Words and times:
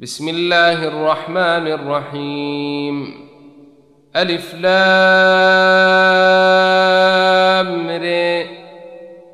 بسم 0.00 0.28
الله 0.28 0.88
الرحمن 0.88 1.66
الرحيم. 1.66 3.14
ألف 4.16 4.54
لام 4.54 4.70
ر. 7.88 8.06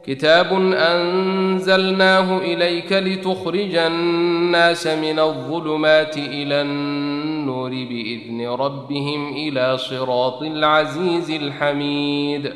كتاب 0.07 0.53
أنزلناه 0.75 2.39
إليك 2.39 2.93
لتخرج 2.93 3.77
الناس 3.77 4.87
من 4.87 5.19
الظلمات 5.19 6.17
إلى 6.17 6.62
النور 6.62 7.71
بإذن 7.71 8.49
ربهم 8.49 9.33
إلى 9.33 9.79
صراط 9.79 10.43
العزيز 10.43 11.31
الحميد. 11.31 12.55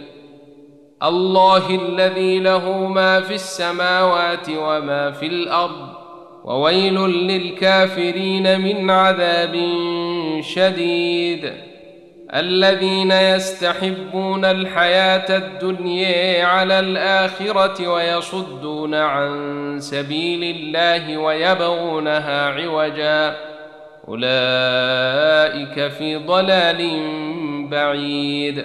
الله 1.03 1.71
الذي 1.89 2.41
له 2.41 2.87
ما 2.87 3.21
في 3.21 3.35
السماوات 3.35 4.49
وما 4.51 5.11
في 5.11 5.27
الأرض 5.27 5.98
وويل 6.45 7.01
للكافرين 7.09 8.61
من 8.61 8.91
عذاب 8.91 9.57
شديد. 10.41 11.53
الذين 12.35 13.11
يستحبون 13.11 14.45
الحياة 14.45 15.37
الدنيا 15.37 16.45
على 16.45 16.81
الآخرة 16.81 17.89
ويصدون 17.89 18.95
عن 18.95 19.77
سبيل 19.81 20.57
الله 20.57 21.19
ويبغونها 21.19 22.51
عوجا. 22.51 23.37
أولئك 24.09 25.89
في 25.93 26.17
ضلال 26.17 27.01
بعيد. 27.71 28.65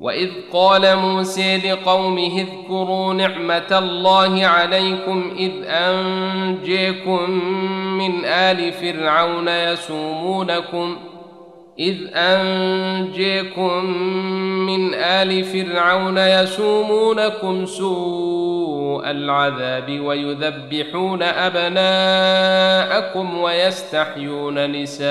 واذ 0.00 0.30
قال 0.52 0.96
موسى 0.96 1.56
لقومه 1.56 2.40
اذكروا 2.40 3.14
نعمه 3.14 3.78
الله 3.78 4.46
عليكم 4.46 5.32
اذ 5.38 5.52
انجيكم 5.64 7.30
من 7.98 8.24
ال 8.24 8.72
فرعون 8.72 9.48
يسومونكم 9.48 10.96
إذ 11.80 11.96
أنجيكم 12.14 13.84
من 14.66 14.94
آل 14.94 15.44
فرعون 15.44 16.18
يسومونكم 16.18 17.66
سوء 17.66 19.10
العذاب 19.10 20.00
ويذبحون 20.00 21.22
أبناءكم 21.22 22.38
ويستحيون 23.38 24.72
نساءكم 24.72 25.10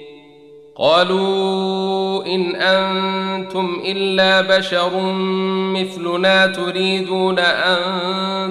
قالوا 0.81 2.25
إن 2.25 2.55
أنتم 2.55 3.81
إلا 3.85 4.57
بشر 4.57 4.91
مثلنا 5.73 6.47
تريدون 6.47 7.39
أن 7.39 7.79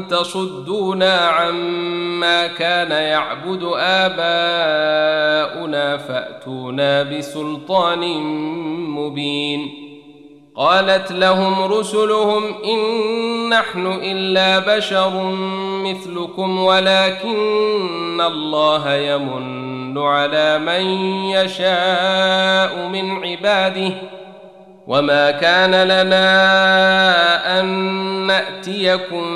تصدونا 0.08 1.18
عما 1.18 2.46
كان 2.46 2.90
يعبد 2.90 3.62
آباؤنا 3.76 4.86
فأتونا 5.96 7.02
بسلطان 7.02 8.22
مبين 8.88 9.70
قالت 10.56 11.12
لهم 11.12 11.72
رسلهم 11.72 12.42
إن 12.64 12.78
نحن 13.48 13.86
إلا 13.86 14.76
بشر 14.76 15.32
مثلكم 15.84 16.58
ولكن 16.58 18.20
الله 18.20 18.94
يمن 18.94 19.69
على 19.98 20.58
من 20.58 20.82
يشاء 21.30 22.88
من 22.88 23.24
عباده 23.24 23.92
وما 24.86 25.30
كان 25.30 25.70
لنا 25.88 26.30
ان 27.60 27.66
ناتيكم 28.26 29.26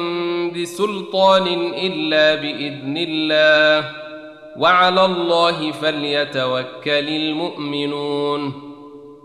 بسلطان 0.50 1.46
الا 1.74 2.34
باذن 2.34 2.96
الله 2.96 3.90
وعلى 4.56 5.04
الله 5.04 5.72
فليتوكل 5.72 7.08
المؤمنون 7.08 8.73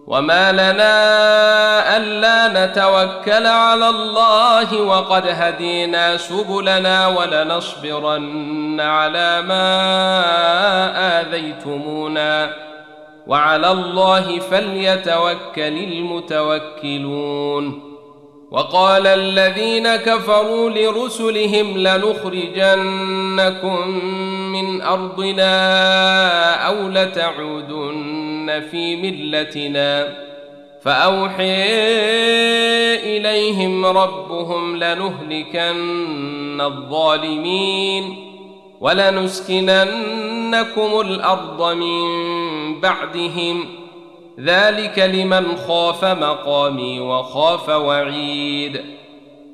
وما 0.10 0.52
لنا 0.52 1.98
الا 1.98 2.66
نتوكل 2.66 3.46
على 3.46 3.90
الله 3.90 4.82
وقد 4.82 5.28
هدينا 5.28 6.18
سبلنا 6.18 7.08
ولنصبرن 7.08 8.80
على 8.80 9.42
ما 9.42 9.62
اذيتمونا 11.22 12.54
وعلى 13.28 13.72
الله 13.72 14.40
فليتوكل 14.40 15.78
المتوكلون 15.84 17.90
وقال 18.52 19.08
الذين 19.08 19.96
كفروا 19.96 20.70
لرسلهم 20.70 21.78
لنخرجنكم 21.78 22.78
من 24.52 24.82
ارضنا 24.82 25.48
أو 26.68 26.88
لتعودن 26.88 28.29
في 28.72 28.96
ملتنا. 28.96 30.30
فأوحي 30.82 31.66
إليهم 33.18 33.86
ربهم 33.86 34.76
لنهلكن 34.76 36.62
الظالمين 36.62 38.16
ولنسكننكم 38.82 41.02
الأرض 41.02 41.72
من 41.72 42.00
بعدهم. 42.80 43.66
ذلك 44.40 45.00
لمن 45.00 45.58
خاف 45.68 46.06
مقامي 46.06 47.00
وخاف 47.00 47.70
وعيد. 47.70 48.82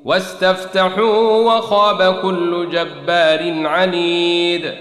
واستفتحوا 0.04 1.54
وخاب 1.54 2.14
كل 2.22 2.68
جبار 2.70 3.66
عنيد. 3.66 4.74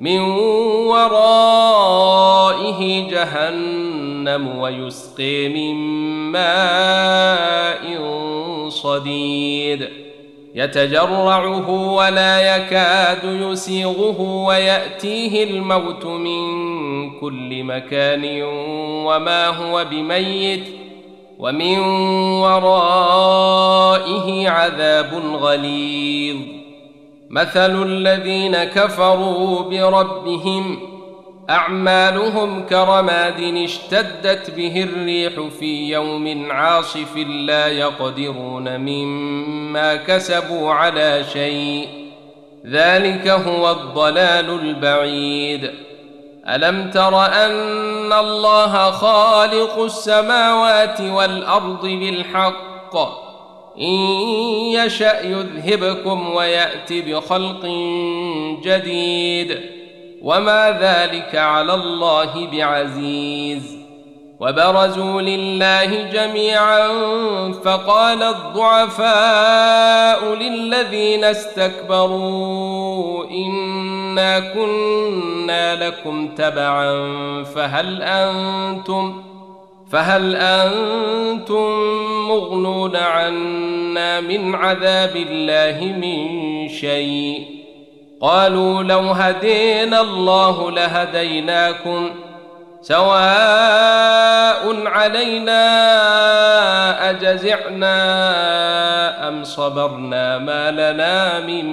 من 0.00 0.20
ورائه 0.20 1.61
جهنم 4.24 4.58
ويسقي 4.58 5.48
من 5.48 5.74
ماء 6.32 7.82
صديد. 8.68 9.88
يتجرعه 10.54 11.70
ولا 11.94 12.56
يكاد 12.56 13.24
يسيغه 13.24 14.20
ويأتيه 14.20 15.44
الموت 15.44 16.06
من 16.06 16.40
كل 17.20 17.64
مكان 17.64 18.42
وما 19.06 19.48
هو 19.48 19.84
بميت 19.90 20.64
ومن 21.38 21.78
ورائه 22.40 23.68
عذاب 24.48 25.22
غليظ. 25.34 26.36
مثل 27.30 27.82
الذين 27.82 28.64
كفروا 28.64 29.62
بربهم 29.62 30.91
أعمالهم 31.52 32.66
كرماد 32.66 33.40
اشتدت 33.40 34.50
به 34.50 34.82
الريح 34.82 35.32
في 35.58 35.90
يوم 35.90 36.50
عاصف 36.50 37.16
لا 37.16 37.68
يقدرون 37.68 38.76
مما 38.76 39.96
كسبوا 39.96 40.72
على 40.72 41.24
شيء. 41.32 41.88
ذلك 42.66 43.28
هو 43.28 43.70
الضلال 43.70 44.50
البعيد. 44.50 45.70
ألم 46.48 46.90
تر 46.90 47.26
أن 47.26 48.12
الله 48.12 48.90
خالق 48.90 49.78
السماوات 49.78 51.00
والأرض 51.00 51.86
بالحق؟ 51.86 52.96
إن 53.78 53.94
يشأ 54.74 55.20
يذهبكم 55.20 56.34
ويات 56.34 56.92
بخلق 56.92 57.66
جديد. 58.64 59.81
وما 60.22 60.78
ذلك 60.80 61.34
على 61.34 61.74
الله 61.74 62.48
بعزيز 62.52 63.78
وبرزوا 64.40 65.22
لله 65.22 66.10
جميعا 66.10 66.88
فقال 67.64 68.22
الضعفاء 68.22 69.14
للذين 70.34 71.24
استكبروا 71.24 73.24
انا 73.30 74.40
كنا 74.40 75.88
لكم 75.88 76.28
تبعا 76.28 76.92
فهل 77.44 78.02
أنتم 78.02 79.22
فهل 79.90 80.36
أنتم 80.36 81.70
مغنون 82.28 82.96
عنا 82.96 84.20
من 84.20 84.54
عذاب 84.54 85.16
الله 85.16 85.94
من 86.00 86.68
شيء 86.68 87.61
قالوا 88.22 88.82
لو 88.82 89.00
هدينا 89.00 90.00
الله 90.00 90.70
لهديناكم 90.70 92.10
سواء 92.80 94.86
علينا 94.86 95.60
أجزعنا 97.10 97.98
أم 99.28 99.44
صبرنا 99.44 100.38
ما 100.38 100.70
لنا 100.70 101.40
من 101.40 101.66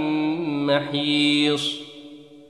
محيص 0.66 1.76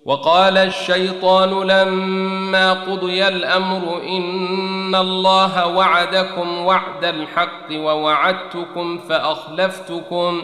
وقال 0.06 0.58
الشيطان 0.58 1.50
لما 1.68 2.74
قضي 2.74 3.28
الأمر 3.28 4.02
إن 4.04 4.96
الله 4.96 5.68
وعدكم 5.68 6.66
وعد 6.66 7.06
الحق 7.06 7.72
ووعدتكم 7.72 9.00
فأخلفتكم 9.10 10.44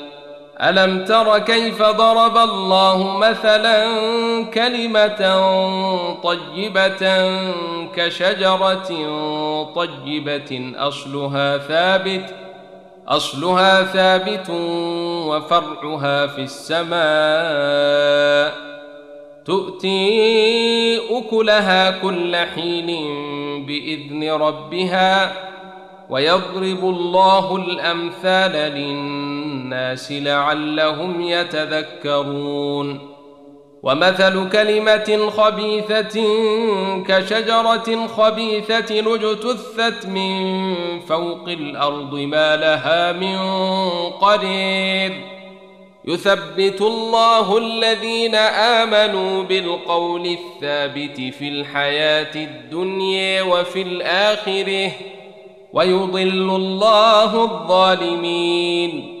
ألم 0.61 1.05
تر 1.05 1.39
كيف 1.39 1.81
ضرب 1.81 2.37
الله 2.37 3.17
مثلا 3.17 3.85
كلمة 4.53 5.21
طيبة 6.23 7.31
كشجرة 7.95 8.89
طيبة 9.75 10.73
أصلها 10.77 11.57
ثابت 11.57 12.35
أصلها 13.07 13.83
ثابت 13.83 14.49
وفرعها 15.27 16.27
في 16.27 16.41
السماء. 16.41 17.01
تؤتي 19.45 20.99
أكلها 21.17 21.91
كل 21.91 22.35
حين 22.35 22.87
بإذن 23.65 24.31
ربها 24.31 25.33
ويضرب 26.09 26.83
الله 26.83 27.55
الأمثال 27.55 28.51
للناس 28.51 29.40
لعلهم 30.11 31.21
يتذكرون. 31.21 33.11
ومثل 33.83 34.49
كلمة 34.49 35.29
خبيثة 35.29 36.21
كشجرة 37.07 38.07
خبيثة 38.07 39.15
اجتثت 39.15 40.05
من 40.05 40.99
فوق 40.99 41.47
الأرض 41.47 42.15
ما 42.15 42.55
لها 42.55 43.11
من 43.11 43.37
قرير. 44.09 45.11
يثبت 46.05 46.81
الله 46.81 47.57
الذين 47.57 48.35
آمنوا 48.35 49.43
بالقول 49.43 50.25
الثابت 50.25 51.33
في 51.33 51.47
الحياة 51.49 52.35
الدنيا 52.35 53.41
وفي 53.41 53.81
الآخرة 53.81 54.91
ويضل 55.73 56.55
الله 56.55 57.43
الظالمين. 57.43 59.20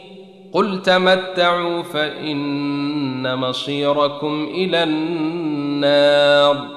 قل 0.53 0.81
تمتعوا 0.81 1.83
فان 1.83 3.35
مصيركم 3.35 4.47
إلى 4.53 4.83
النار 4.83 6.67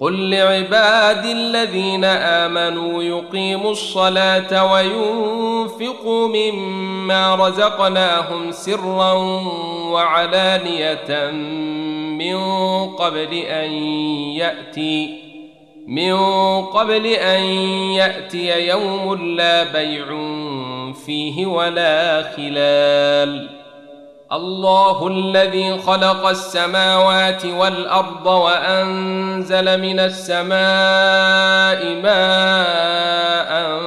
قل 0.00 0.30
لعبادي 0.30 1.32
الذين 1.32 2.04
امنوا 2.04 3.02
يقيموا 3.02 3.70
الصلاه 3.70 4.72
وينفقوا 4.72 6.28
مما 6.28 7.34
رزقناهم 7.34 8.50
سرا 8.50 9.12
وعلانيه 9.92 11.30
من 12.18 12.36
قبل 12.88 13.34
ان 13.34 13.70
ياتي 14.32 15.25
من 15.86 16.16
قبل 16.62 17.06
أن 17.06 17.40
يأتي 17.92 18.68
يوم 18.68 19.14
لا 19.36 19.64
بيع 19.64 20.06
فيه 21.06 21.46
ولا 21.46 22.22
خلال. 22.36 23.66
الله 24.32 25.08
الذي 25.08 25.78
خلق 25.78 26.26
السماوات 26.26 27.44
والأرض 27.44 28.26
وأنزل 28.26 29.80
من 29.80 30.00
السماء 30.00 30.56
ماء 32.02 33.80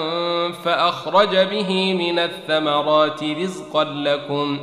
فأخرج 0.64 1.38
به 1.38 1.94
من 1.94 2.20
الثمرات 2.20 3.24
رزقا 3.24 3.84
لكم 3.84 4.60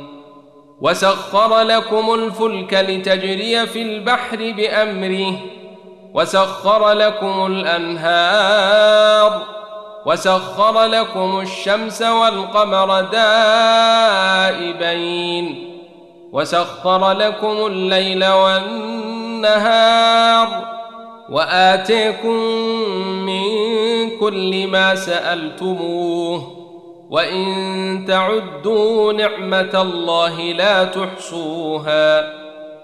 وسخر 0.81 1.61
لكم 1.61 2.13
الفلك 2.13 2.73
لتجري 2.73 3.67
في 3.67 3.81
البحر 3.81 4.37
بأمره 4.57 5.39
وسخر 6.17 6.91
لكم 6.91 7.45
الأنهار 7.45 9.41
وسخر 10.05 10.85
لكم 10.85 11.39
الشمس 11.39 12.01
والقمر 12.01 13.01
دائبين 14.51 15.73
وسخر 16.31 17.11
لكم 17.11 17.65
الليل 17.65 18.25
والنهار 18.25 19.67
وآتيكم 21.29 22.35
من 23.25 23.43
كل 24.19 24.67
ما 24.67 24.95
سألتموه 24.95 26.53
وإن 27.09 28.05
تعدوا 28.07 29.13
نعمة 29.13 29.81
الله 29.81 30.41
لا 30.41 30.83
تحصوها 30.83 32.46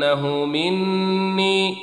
فانه 0.00 0.44
مني 0.44 1.76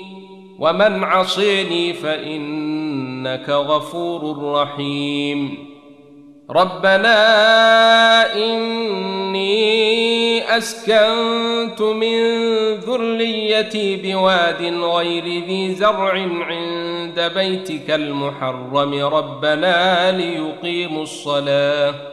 ومن 0.60 1.04
عصيني 1.04 1.94
فانك 1.94 3.50
غفور 3.50 4.52
رحيم 4.54 5.72
ربنا 6.50 7.16
اني 8.36 9.62
اسكنت 10.58 11.82
من 11.82 12.24
ذريتي 12.76 13.96
بواد 13.96 14.62
غير 14.74 15.24
ذي 15.24 15.76
زرع 15.76 16.14
عند 16.42 17.32
بيتك 17.36 17.92
المحرم 17.92 18.94
ربنا 19.06 20.12
ليقيموا 20.12 21.04
الصلاه 21.04 22.11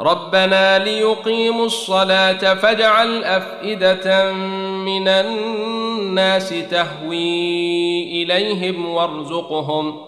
ربنا 0.00 0.78
ليقيموا 0.78 1.66
الصلاة 1.66 2.54
فاجعل 2.54 3.24
أفئدة 3.24 4.32
من 4.32 5.08
الناس 5.08 6.48
تهوي 6.70 8.22
إليهم 8.22 8.88
وارزقهم 8.88 10.00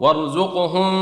وارزقهم 0.00 0.92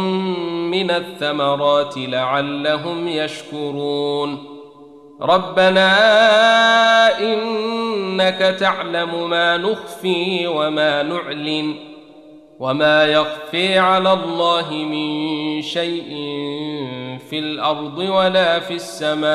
من 0.71 0.91
الثمرات 0.91 1.95
لعلهم 1.97 3.09
يشكرون. 3.09 4.45
ربنا 5.21 5.91
إنك 7.21 8.57
تعلم 8.61 9.31
ما 9.31 9.57
نخفي 9.57 10.47
وما 10.47 11.03
نعلن. 11.03 11.94
وما 12.61 13.05
يخفي 13.05 13.79
على 13.79 14.13
الله 14.13 14.73
من 14.73 15.63
شيء 15.63 16.09
في 17.31 17.39
الأرض 17.39 17.99
ولا 17.99 18.61
في 18.61 18.75
السماء 18.75 19.35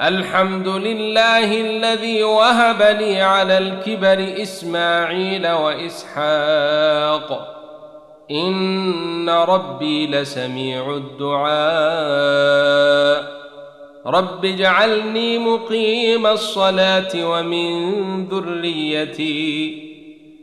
الحمد 0.00 0.68
لله 0.68 1.60
الذي 1.60 2.22
وهب 2.22 2.82
لي 2.82 3.20
على 3.20 3.58
الكبر 3.58 4.42
اسماعيل 4.42 5.48
واسحاق 5.48 6.80
ان 8.30 9.30
ربي 9.30 10.06
لسميع 10.06 10.90
الدعاء 10.96 11.50
رب 14.06 14.44
اجعلني 14.44 15.38
مقيم 15.38 16.26
الصلاه 16.26 17.10
ومن 17.14 18.24
ذريتي 18.28 19.89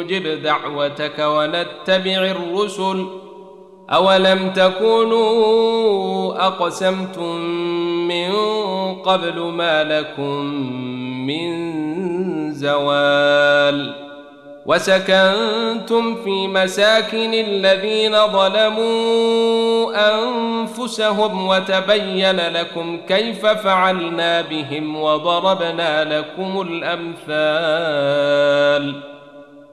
نجب 0.00 0.42
دعوتك 0.42 1.18
ونتبع 1.18 2.34
الرسل. 2.36 3.06
أولم 3.90 4.50
تكونوا 4.50 6.34
أقسمتم 6.46 7.36
من 8.08 8.32
قبل 8.94 9.40
ما 9.40 9.84
لكم 9.84 10.44
من 11.26 11.70
زوال؟ 12.52 13.94
وسكنتم 14.66 16.14
في 16.14 16.48
مساكن 16.48 17.34
الذين 17.34 18.26
ظلموا 18.26 19.90
أنفسهم 20.14 21.48
وتبين 21.48 22.36
لكم 22.36 23.00
كيف 23.08 23.46
فعلنا 23.46 24.40
بهم 24.40 24.96
وضربنا 24.96 26.18
لكم 26.18 26.60
الأمثال. 26.60 27.80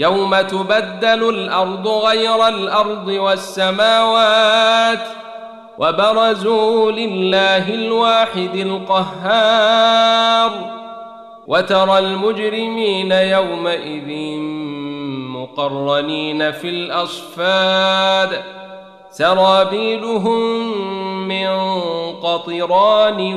يوم 0.00 0.40
تبدل 0.40 1.28
الأرض 1.28 1.88
غير 1.88 2.48
الأرض 2.48 3.08
والسماوات 3.08 4.98
وبرزوا 5.78 6.92
لله 6.92 7.74
الواحد 7.74 8.54
القهار 8.54 10.50
وترى 11.46 11.98
المجرمين 11.98 13.12
يومئذ 13.12 14.38
مقرنين 15.36 16.52
في 16.52 16.68
الأصفاد 16.68 18.42
سرابيلهم 19.10 20.38
من 21.28 21.80
قطران 22.22 23.34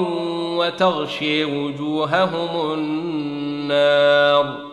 وتغشي 0.57 1.45
وجوههم 1.45 2.73
النار 2.73 4.72